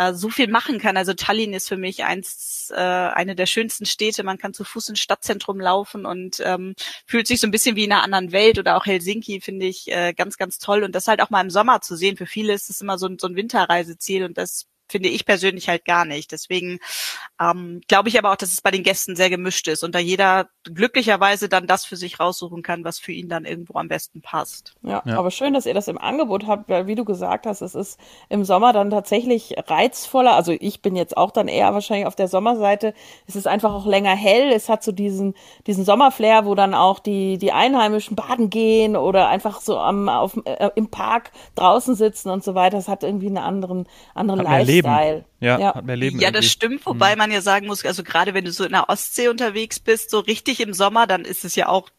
[0.00, 0.96] äh, so viel machen kann.
[0.96, 4.22] Also Tallinn ist für mich eins, äh, eine der schönsten Städte.
[4.22, 6.74] Man kann zu Fuß ins Stadtzentrum laufen und ähm,
[7.06, 8.58] fühlt sich so ein bisschen wie in einer anderen Welt.
[8.58, 10.84] Oder auch Helsinki finde ich äh, ganz, ganz toll.
[10.84, 12.16] Und das halt auch mal im Sommer zu sehen.
[12.16, 15.84] Für viele ist es immer so, so ein Winterreiseziel und das finde ich persönlich halt
[15.84, 16.32] gar nicht.
[16.32, 16.80] Deswegen
[17.40, 19.98] ähm, glaube ich aber auch, dass es bei den Gästen sehr gemischt ist und da
[19.98, 24.20] jeder glücklicherweise dann das für sich raussuchen kann, was für ihn dann irgendwo am besten
[24.20, 24.74] passt.
[24.82, 27.60] Ja, ja, aber schön, dass ihr das im Angebot habt, weil wie du gesagt hast,
[27.60, 27.98] es ist
[28.28, 30.34] im Sommer dann tatsächlich reizvoller.
[30.34, 32.94] Also ich bin jetzt auch dann eher wahrscheinlich auf der Sommerseite.
[33.26, 34.52] Es ist einfach auch länger hell.
[34.52, 35.34] Es hat so diesen,
[35.66, 40.38] diesen Sommerflair, wo dann auch die, die Einheimischen baden gehen oder einfach so am, auf,
[40.44, 42.78] äh, im Park draußen sitzen und so weiter.
[42.78, 44.79] Es hat irgendwie einen anderen, anderen Lifestyle.
[44.84, 45.24] Leben.
[45.40, 45.74] Ja, ja.
[45.74, 46.18] hat mehr Leben.
[46.20, 47.18] Ja, das stimmt, wobei mhm.
[47.18, 50.20] man ja sagen muss, also gerade wenn du so in der Ostsee unterwegs bist, so
[50.20, 51.90] richtig im Sommer, dann ist es ja auch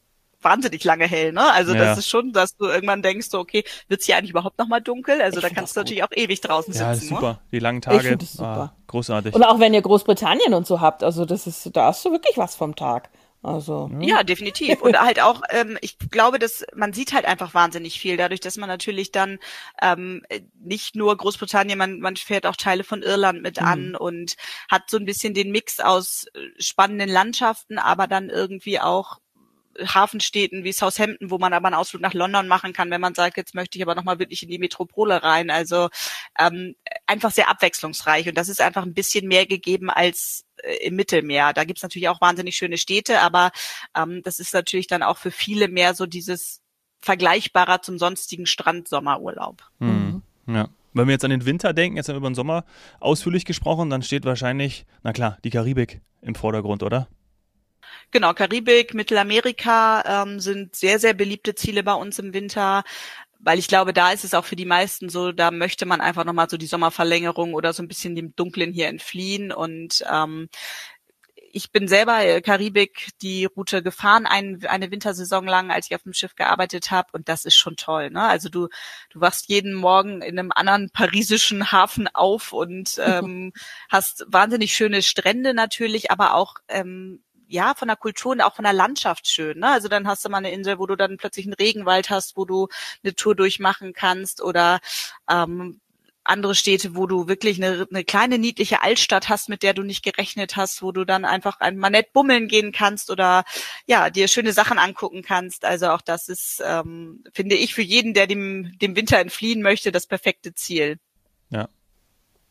[0.41, 1.51] wahnsinnig lange hell, ne?
[1.53, 1.79] Also ja.
[1.79, 4.79] das ist schon, dass du irgendwann denkst, so, okay, wird's hier eigentlich überhaupt noch mal
[4.79, 5.21] dunkel?
[5.21, 7.13] Also ich da kannst du natürlich auch ewig draußen ja, sitzen.
[7.13, 7.31] Ja, super.
[7.33, 7.39] Ne?
[7.51, 8.09] Die langen Tage.
[8.09, 8.73] Ich das super.
[8.73, 9.33] Ah, großartig.
[9.33, 12.37] Und auch wenn ihr Großbritannien und so habt, also das ist, da hast du wirklich
[12.37, 13.09] was vom Tag.
[13.43, 13.89] Also.
[13.99, 14.81] Ja, definitiv.
[14.81, 18.57] Und halt auch, ähm, ich glaube, dass man sieht halt einfach wahnsinnig viel, dadurch, dass
[18.57, 19.39] man natürlich dann
[19.81, 20.23] ähm,
[20.59, 23.67] nicht nur Großbritannien, man, man fährt auch Teile von Irland mit mhm.
[23.67, 24.35] an und
[24.69, 29.19] hat so ein bisschen den Mix aus äh, spannenden Landschaften, aber dann irgendwie auch
[29.79, 33.37] Hafenstädten wie Southampton, wo man aber einen Ausflug nach London machen kann, wenn man sagt,
[33.37, 35.49] jetzt möchte ich aber nochmal wirklich in die Metropole rein.
[35.49, 35.89] Also
[36.37, 40.95] ähm, einfach sehr abwechslungsreich und das ist einfach ein bisschen mehr gegeben als äh, im
[40.95, 41.53] Mittelmeer.
[41.53, 43.51] Da gibt's natürlich auch wahnsinnig schöne Städte, aber
[43.95, 46.61] ähm, das ist natürlich dann auch für viele mehr so dieses
[46.99, 49.63] vergleichbarer zum sonstigen Strand-Sommerurlaub.
[49.79, 50.21] Mhm.
[50.47, 50.69] Ja.
[50.93, 52.65] Wenn wir jetzt an den Winter denken, jetzt haben wir über den Sommer
[52.99, 57.07] ausführlich gesprochen, dann steht wahrscheinlich, na klar, die Karibik im Vordergrund, oder?
[58.11, 62.83] Genau, Karibik, Mittelamerika ähm, sind sehr, sehr beliebte Ziele bei uns im Winter
[63.43, 66.25] weil ich glaube, da ist es auch für die meisten so, da möchte man einfach
[66.25, 69.51] nochmal so die Sommerverlängerung oder so ein bisschen dem Dunklen hier entfliehen.
[69.51, 70.47] Und ähm,
[71.53, 76.03] ich bin selber äh, Karibik die Route gefahren, ein, eine Wintersaison lang, als ich auf
[76.03, 77.09] dem Schiff gearbeitet habe.
[77.13, 78.11] Und das ist schon toll.
[78.11, 78.21] Ne?
[78.21, 78.67] Also du,
[79.09, 83.53] du wachst jeden Morgen in einem anderen parisischen Hafen auf und ähm,
[83.89, 88.63] hast wahnsinnig schöne Strände natürlich, aber auch ähm, ja, von der Kultur und auch von
[88.63, 89.59] der Landschaft schön.
[89.59, 89.69] Ne?
[89.69, 92.45] Also dann hast du mal eine Insel, wo du dann plötzlich einen Regenwald hast, wo
[92.45, 92.67] du
[93.03, 94.79] eine Tour durchmachen kannst oder
[95.29, 95.79] ähm,
[96.23, 100.03] andere Städte, wo du wirklich eine, eine kleine niedliche Altstadt hast, mit der du nicht
[100.03, 103.43] gerechnet hast, wo du dann einfach einmal nett bummeln gehen kannst oder
[103.87, 105.65] ja dir schöne Sachen angucken kannst.
[105.65, 109.91] Also auch das ist, ähm, finde ich, für jeden, der dem dem Winter entfliehen möchte,
[109.91, 110.99] das perfekte Ziel.
[111.49, 111.69] Ja.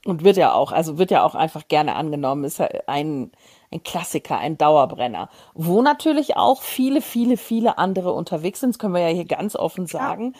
[0.04, 2.44] Und wird ja auch, also wird ja auch einfach gerne angenommen.
[2.44, 3.32] Ist ja ein
[3.72, 8.70] ein Klassiker, ein Dauerbrenner, wo natürlich auch viele, viele, viele andere unterwegs sind.
[8.70, 10.34] Das können wir ja hier ganz offen sagen.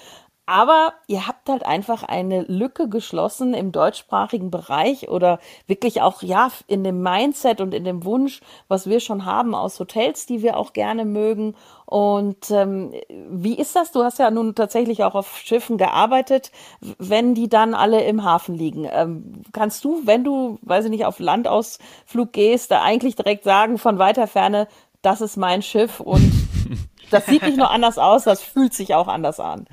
[0.51, 6.51] Aber ihr habt halt einfach eine Lücke geschlossen im deutschsprachigen Bereich oder wirklich auch, ja,
[6.67, 10.57] in dem Mindset und in dem Wunsch, was wir schon haben aus Hotels, die wir
[10.57, 11.55] auch gerne mögen.
[11.87, 12.93] Und ähm,
[13.29, 13.93] wie ist das?
[13.93, 16.51] Du hast ja nun tatsächlich auch auf Schiffen gearbeitet,
[16.99, 18.89] wenn die dann alle im Hafen liegen.
[18.91, 23.79] Ähm, kannst du, wenn du, weiß ich nicht, auf Landausflug gehst, da eigentlich direkt sagen
[23.79, 24.67] von weiter Ferne,
[25.01, 26.29] das ist mein Schiff und
[27.13, 29.69] das sieht nicht nur anders aus, das fühlt sich auch anders an.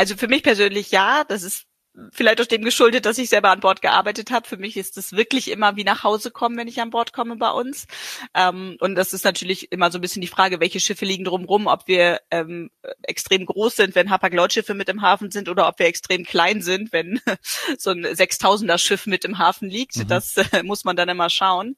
[0.00, 1.66] Also für mich persönlich ja, das ist
[2.10, 4.48] vielleicht aus dem geschuldet, dass ich selber an Bord gearbeitet habe.
[4.48, 7.36] Für mich ist es wirklich immer wie nach Hause kommen, wenn ich an Bord komme
[7.36, 7.86] bei uns.
[8.32, 11.66] Ähm, und das ist natürlich immer so ein bisschen die Frage, welche Schiffe liegen drumrum,
[11.66, 12.70] ob wir ähm,
[13.02, 16.94] extrem groß sind, wenn Hapag-Lloyd-Schiffe mit im Hafen sind oder ob wir extrem klein sind,
[16.94, 17.20] wenn
[17.78, 19.96] so ein 6000er Schiff mit im Hafen liegt.
[19.96, 20.08] Mhm.
[20.08, 21.76] Das äh, muss man dann immer schauen.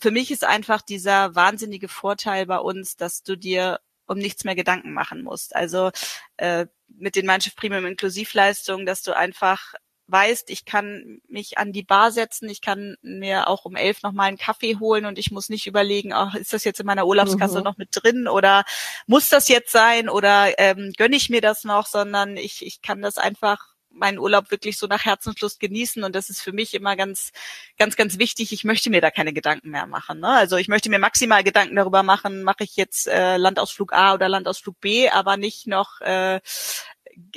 [0.00, 4.54] Für mich ist einfach dieser wahnsinnige Vorteil bei uns, dass du dir um nichts mehr
[4.54, 5.54] Gedanken machen musst.
[5.54, 5.90] Also
[6.36, 9.74] äh, mit den Mein Schiff Premium Inklusivleistungen, dass du einfach
[10.08, 14.28] weißt, ich kann mich an die Bar setzen, ich kann mir auch um elf nochmal
[14.28, 17.58] einen Kaffee holen und ich muss nicht überlegen, ach, ist das jetzt in meiner Urlaubskasse
[17.58, 17.64] mhm.
[17.64, 18.64] noch mit drin oder
[19.06, 23.02] muss das jetzt sein oder ähm, gönne ich mir das noch, sondern ich, ich kann
[23.02, 26.96] das einfach meinen Urlaub wirklich so nach Herzenslust genießen und das ist für mich immer
[26.96, 27.32] ganz,
[27.78, 28.52] ganz, ganz wichtig.
[28.52, 30.20] Ich möchte mir da keine Gedanken mehr machen.
[30.20, 30.28] Ne?
[30.28, 34.28] Also ich möchte mir maximal Gedanken darüber machen, mache ich jetzt äh, Landausflug A oder
[34.28, 36.40] Landausflug B, aber nicht noch äh,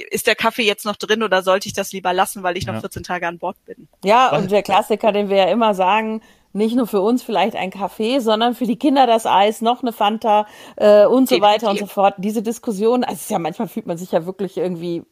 [0.09, 2.73] ist der Kaffee jetzt noch drin oder sollte ich das lieber lassen, weil ich noch
[2.73, 2.81] ja.
[2.81, 3.87] 14 Tage an Bord bin?
[4.03, 7.69] Ja, und der Klassiker, den wir ja immer sagen, nicht nur für uns vielleicht ein
[7.69, 11.79] Kaffee, sondern für die Kinder das Eis, noch eine Fanta äh, und so weiter und
[11.79, 12.15] so fort.
[12.17, 15.03] Diese Diskussion, also ja manchmal fühlt man sich ja wirklich irgendwie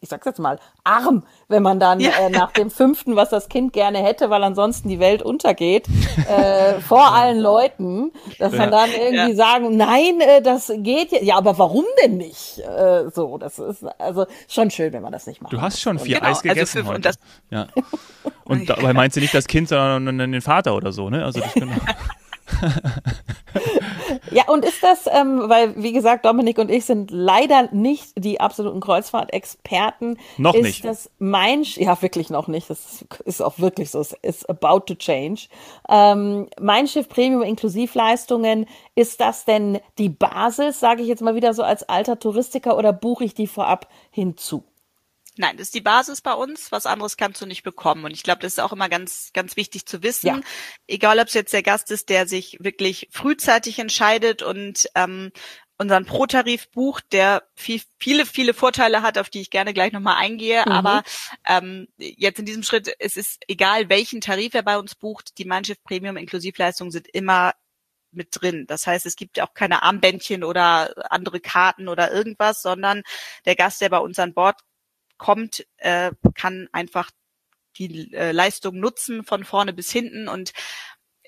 [0.00, 2.10] ich sag's jetzt mal, arm, wenn man dann ja.
[2.20, 5.86] äh, nach dem fünften, was das Kind gerne hätte, weil ansonsten die Welt untergeht,
[6.28, 8.58] äh, vor allen Leuten, dass ja.
[8.58, 9.34] man dann irgendwie ja.
[9.34, 12.58] sagen, nein, äh, das geht ja, ja, aber warum denn nicht?
[12.58, 15.52] Äh, so, das ist also schon schön, wenn man das nicht macht.
[15.52, 17.08] Du hast schon vier genau, Eis also gegessen also für, heute.
[17.08, 17.18] Und,
[17.50, 17.66] ja.
[18.44, 21.24] und dabei meinst du nicht das Kind, sondern den Vater oder so, ne?
[21.24, 21.74] Also das genau.
[24.30, 28.40] Ja, und ist das, ähm, weil, wie gesagt, Dominik und ich sind leider nicht die
[28.40, 30.18] absoluten Kreuzfahrtexperten.
[30.36, 30.84] Noch ist nicht.
[30.84, 32.70] Das mein, ja, wirklich noch nicht.
[32.70, 34.00] Das ist auch wirklich so.
[34.00, 35.48] Es ist about to change.
[35.88, 41.54] Ähm, mein Schiff Premium Inklusivleistungen, ist das denn die Basis, sage ich jetzt mal wieder
[41.54, 44.64] so als alter Touristiker, oder buche ich die vorab hinzu?
[45.38, 46.72] Nein, das ist die Basis bei uns.
[46.72, 48.04] Was anderes kannst du nicht bekommen.
[48.04, 50.26] Und ich glaube, das ist auch immer ganz, ganz wichtig zu wissen.
[50.26, 50.40] Ja.
[50.86, 55.32] Egal, ob es jetzt der Gast ist, der sich wirklich frühzeitig entscheidet und ähm,
[55.78, 60.16] unseren Pro-Tarif bucht, der viel, viele, viele Vorteile hat, auf die ich gerne gleich nochmal
[60.16, 60.62] eingehe.
[60.64, 60.72] Mhm.
[60.72, 61.02] Aber
[61.46, 65.44] ähm, jetzt in diesem Schritt, es ist egal, welchen Tarif er bei uns bucht, die
[65.44, 67.52] Mannschaft Premium Inklusivleistungen sind immer
[68.10, 68.64] mit drin.
[68.66, 73.02] Das heißt, es gibt auch keine Armbändchen oder andere Karten oder irgendwas, sondern
[73.44, 74.56] der Gast, der bei uns an Bord
[75.18, 77.10] kommt, äh, kann einfach
[77.76, 80.52] die äh, Leistung nutzen von vorne bis hinten und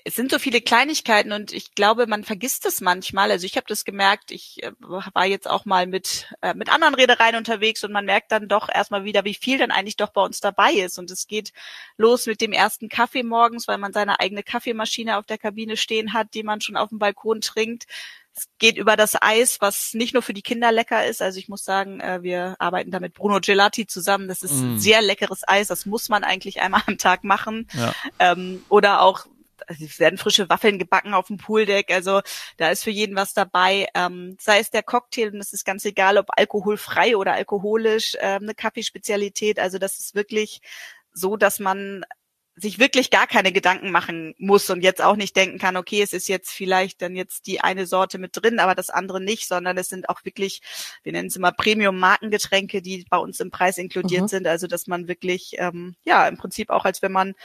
[0.05, 3.31] es sind so viele Kleinigkeiten und ich glaube, man vergisst es manchmal.
[3.31, 6.95] Also ich habe das gemerkt, ich äh, war jetzt auch mal mit, äh, mit anderen
[6.95, 10.21] Reedereien unterwegs und man merkt dann doch erstmal wieder, wie viel dann eigentlich doch bei
[10.21, 10.97] uns dabei ist.
[10.99, 11.51] Und es geht
[11.97, 16.13] los mit dem ersten Kaffee morgens, weil man seine eigene Kaffeemaschine auf der Kabine stehen
[16.13, 17.85] hat, die man schon auf dem Balkon trinkt.
[18.39, 21.21] Es geht über das Eis, was nicht nur für die Kinder lecker ist.
[21.21, 24.29] Also ich muss sagen, äh, wir arbeiten da mit Bruno Gelati zusammen.
[24.29, 24.77] Das ist mm.
[24.77, 25.67] sehr leckeres Eis.
[25.67, 27.67] Das muss man eigentlich einmal am Tag machen.
[27.73, 27.93] Ja.
[28.19, 29.25] Ähm, oder auch
[29.67, 32.21] also es werden frische Waffeln gebacken auf dem Pooldeck, also
[32.57, 33.87] da ist für jeden was dabei.
[33.93, 38.39] Ähm, sei es der Cocktail, und es ist ganz egal, ob alkoholfrei oder alkoholisch, äh,
[38.41, 39.59] eine Kaffeespezialität.
[39.59, 40.61] Also das ist wirklich
[41.13, 42.05] so, dass man
[42.59, 46.13] sich wirklich gar keine Gedanken machen muss und jetzt auch nicht denken kann, okay, es
[46.13, 49.77] ist jetzt vielleicht dann jetzt die eine Sorte mit drin, aber das andere nicht, sondern
[49.77, 50.61] es sind auch wirklich,
[51.03, 54.27] wir nennen es immer Premium-Markengetränke, die bei uns im Preis inkludiert mhm.
[54.27, 54.47] sind.
[54.47, 57.35] Also dass man wirklich, ähm, ja, im Prinzip auch, als wenn man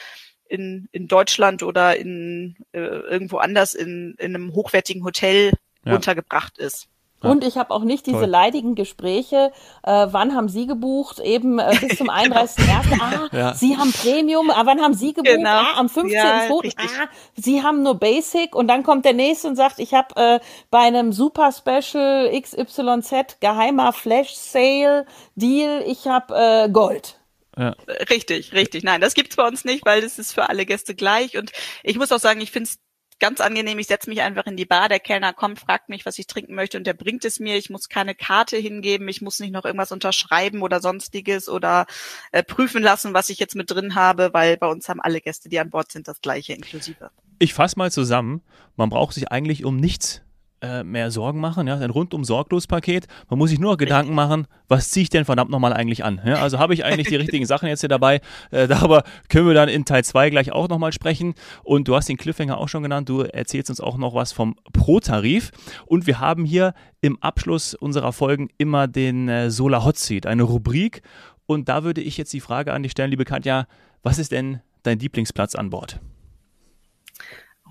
[0.49, 5.53] in, in Deutschland oder in äh, irgendwo anders in, in einem hochwertigen Hotel
[5.85, 5.95] ja.
[5.95, 6.89] untergebracht ist.
[7.31, 8.27] Und ich habe auch nicht diese Toll.
[8.29, 12.91] leidigen Gespräche, äh, wann haben Sie gebucht, eben äh, bis zum 31.01.
[12.91, 13.05] Genau.
[13.05, 13.55] Ah, ja.
[13.55, 15.35] Sie haben Premium, ah, wann haben Sie gebucht?
[15.37, 15.51] Genau.
[15.51, 16.13] Ah, am 15.02.
[16.13, 20.15] Ja, ah, Sie haben nur Basic und dann kommt der Nächste und sagt, ich habe
[20.17, 27.19] äh, bei einem Super Special XYZ geheimer Flash Sale Deal, ich habe äh, Gold.
[27.57, 27.77] Ja.
[28.11, 28.83] Richtig, richtig.
[28.83, 31.37] Nein, das gibt's bei uns nicht, weil das ist für alle Gäste gleich.
[31.37, 32.79] Und ich muss auch sagen, ich finde es
[33.19, 33.79] ganz angenehm.
[33.79, 36.55] Ich setze mich einfach in die Bar, der Kellner kommt, fragt mich, was ich trinken
[36.55, 37.57] möchte und der bringt es mir.
[37.57, 41.87] Ich muss keine Karte hingeben, ich muss nicht noch irgendwas unterschreiben oder sonstiges oder
[42.33, 45.49] äh, prüfen lassen, was ich jetzt mit drin habe, weil bei uns haben alle Gäste,
[45.49, 47.11] die an Bord sind, das gleiche inklusive.
[47.39, 48.43] Ich fasse mal zusammen,
[48.77, 50.24] man braucht sich eigentlich um nichts
[50.65, 53.07] äh, mehr Sorgen machen, ja, ein rundum sorglos Paket.
[53.29, 56.21] Man muss sich nur Gedanken machen, was ziehe ich denn verdammt nochmal eigentlich an?
[56.25, 58.21] Ja, also habe ich eigentlich die richtigen Sachen jetzt hier dabei?
[58.51, 61.35] Äh, darüber können wir dann in Teil 2 gleich auch nochmal sprechen.
[61.63, 63.09] Und du hast den Cliffhanger auch schon genannt.
[63.09, 65.51] Du erzählst uns auch noch was vom Pro-Tarif.
[65.87, 66.73] Und wir haben hier
[67.03, 71.03] im Abschluss unserer Folgen immer den äh, Solar Hot Seat, eine Rubrik.
[71.47, 73.67] Und da würde ich jetzt die Frage an dich stellen, liebe Katja,
[74.03, 76.01] was ist denn dein Lieblingsplatz an Bord?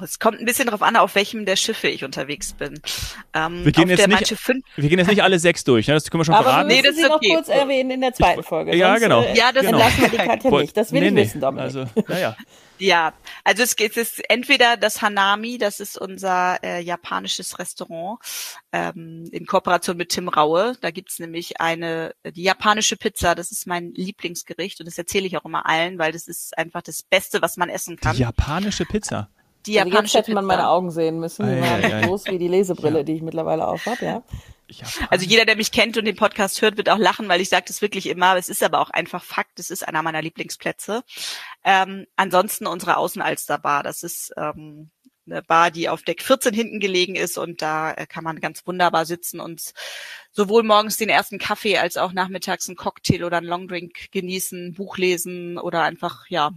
[0.02, 2.82] Es kommt ein bisschen darauf an, auf welchem der Schiffe ich unterwegs bin.
[3.34, 5.94] Ähm, wir, gehen jetzt nicht, wir gehen jetzt nicht alle sechs durch, ne?
[5.94, 6.66] das können wir schon Aber verraten.
[6.66, 8.76] Aber wir müssen nee, das sie noch kurz erwähnen in der zweiten Folge.
[8.76, 9.22] Ja, genau.
[9.22, 9.78] Äh, ja, das genau.
[9.78, 10.76] lassen wir die Katja nicht.
[10.76, 11.64] Das will nee, ich wissen, Dominik.
[11.64, 12.36] Also, naja.
[12.80, 18.20] Ja, also es, es ist entweder das Hanami, das ist unser äh, japanisches Restaurant
[18.72, 20.76] ähm, in Kooperation mit Tim Raue.
[20.82, 25.38] Da gibt's nämlich eine, die japanische Pizza, das ist mein Lieblingsgericht und das erzähle ich
[25.38, 28.16] auch immer allen, weil das ist einfach das Beste, was man essen kann.
[28.16, 29.30] Die japanische Pizza?
[29.66, 31.46] Die also japanische jetzt hätte man meine Augen sehen müssen.
[31.46, 33.04] Die waren ja, groß wie die Lesebrille, ja.
[33.04, 34.24] die ich mittlerweile auf habe, ja.
[35.10, 37.66] Also jeder, der mich kennt und den Podcast hört, wird auch lachen, weil ich sage
[37.68, 38.36] das wirklich immer.
[38.38, 39.60] Es ist aber auch einfach Fakt.
[39.60, 41.04] Es ist einer meiner Lieblingsplätze.
[41.64, 43.84] Ähm, ansonsten unsere Außenalsterbar.
[43.84, 44.90] Das ist ähm,
[45.26, 48.66] eine Bar, die auf Deck 14 hinten gelegen ist und da äh, kann man ganz
[48.68, 49.74] wunderbar sitzen und
[50.32, 54.98] sowohl morgens den ersten Kaffee als auch nachmittags einen Cocktail oder einen Longdrink genießen, Buch
[54.98, 56.52] lesen oder einfach ja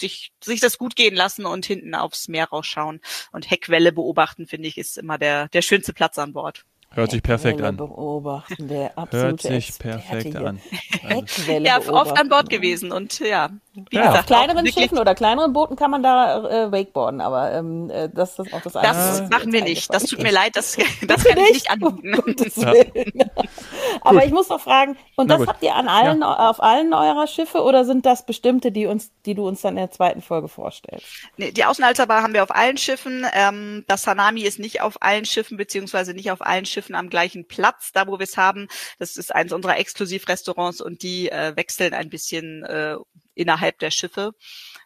[0.00, 3.00] sich, sich das gut gehen lassen und hinten aufs Meer rausschauen
[3.32, 6.64] und Heckwelle beobachten, finde ich, ist immer der, der schönste Platz an Bord.
[6.90, 7.76] Hört sich perfekt an.
[7.76, 10.58] Beobachten, der Hört sich perfekt an.
[11.62, 13.50] ja, oft an Bord gewesen und ja.
[13.74, 14.06] Wie ja.
[14.06, 18.08] Gesagt, auf kleineren Schiffen oder kleineren Booten kann man da äh, Wakeboarden, aber ähm, äh,
[18.08, 19.92] das ist auch das Das machen wir nicht.
[19.92, 22.50] Das tut mir leid, das, das kann ich nicht anbieten.
[22.56, 23.26] Ja.
[24.02, 26.50] aber ich muss noch fragen, und das habt ihr an allen, ja.
[26.50, 29.82] auf allen eurer Schiffe oder sind das bestimmte, die uns, die du uns dann in
[29.82, 31.06] der zweiten Folge vorstellst?
[31.36, 33.26] Nee, die Außenalterbar haben wir auf allen Schiffen.
[33.32, 37.46] Ähm, das Hanami ist nicht auf allen Schiffen, beziehungsweise nicht auf allen Schiffen am gleichen
[37.46, 37.92] Platz.
[37.92, 42.08] Da, wo wir es haben, das ist eines unserer Exklusivrestaurants und die äh, wechseln ein
[42.08, 42.96] bisschen äh,
[43.38, 44.32] innerhalb der Schiffe.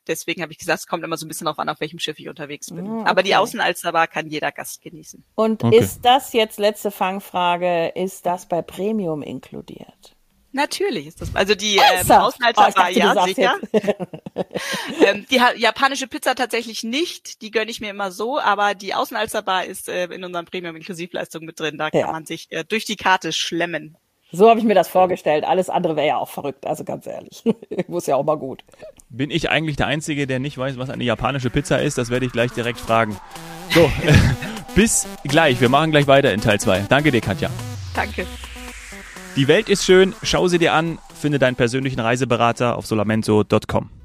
[0.06, 2.18] Deswegen habe ich gesagt, es kommt immer so ein bisschen darauf an, auf welchem Schiff
[2.18, 2.86] ich unterwegs bin.
[2.86, 3.02] okay.
[3.04, 5.24] Ah, Aber die Außenalsterbar kann jeder Gast genießen.
[5.34, 5.76] Und okay.
[5.76, 10.16] ist das jetzt letzte Fangfrage, ist das bei Premium inkludiert?
[10.54, 11.34] Natürlich ist das.
[11.34, 13.58] Also die ähm, Außenalterbar, oh, ja, sicher.
[15.06, 17.40] ähm, die japanische Pizza tatsächlich nicht.
[17.40, 21.58] Die gönne ich mir immer so, aber die Außenalterbar ist äh, in unseren Premium-Inklusivleistungen mit
[21.58, 21.78] drin.
[21.78, 22.12] Da kann ja.
[22.12, 23.96] man sich äh, durch die Karte schlemmen.
[24.32, 25.44] So habe ich mir das vorgestellt.
[25.44, 27.44] Alles andere wäre ja auch verrückt, also ganz ehrlich.
[27.86, 28.64] Muss ja auch mal gut.
[29.10, 31.98] Bin ich eigentlich der Einzige, der nicht weiß, was eine japanische Pizza ist?
[31.98, 33.16] Das werde ich gleich direkt fragen.
[33.70, 33.90] So,
[34.74, 35.60] bis gleich.
[35.60, 36.86] Wir machen gleich weiter in Teil 2.
[36.88, 37.50] Danke dir, Katja.
[37.94, 38.26] Danke.
[39.36, 40.14] Die Welt ist schön.
[40.22, 40.98] Schau sie dir an.
[41.14, 44.01] Finde deinen persönlichen Reiseberater auf solamento.com.